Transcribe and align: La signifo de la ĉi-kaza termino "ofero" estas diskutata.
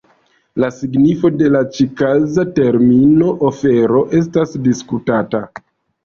La 0.61 0.67
signifo 0.75 1.29
de 1.41 1.49
la 1.55 1.59
ĉi-kaza 1.75 2.45
termino 2.59 3.27
"ofero" 3.49 4.01
estas 4.21 4.55
diskutata. 4.69 5.43